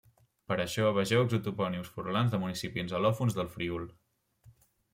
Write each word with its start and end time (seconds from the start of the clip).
Per 0.51 0.55
a 0.55 0.61
això, 0.63 0.87
vegeu 0.97 1.25
Exotopònims 1.25 1.91
furlans 1.97 2.33
de 2.33 2.41
municipis 2.45 2.97
al·lòfons 3.01 3.39
del 3.41 3.55
Friül. 3.57 3.87